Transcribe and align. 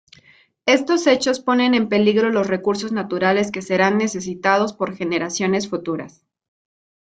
Estos 0.65 1.05
hechos 1.05 1.41
ponen 1.41 1.75
en 1.75 1.87
peligro 1.87 2.31
los 2.31 2.47
recursos 2.47 2.91
naturales 2.91 3.51
que 3.51 3.61
serán 3.61 3.99
necesitados 3.99 4.73
por 4.73 4.95
generaciones 4.97 5.69
futuras. 5.69 6.25